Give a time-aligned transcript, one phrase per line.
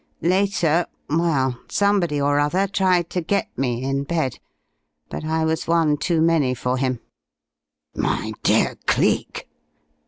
[0.23, 4.39] Later well, somebody or other tried to get me in bed.
[5.09, 7.01] But I was one too many for him"
[7.95, 9.47] "My dear Cleek!"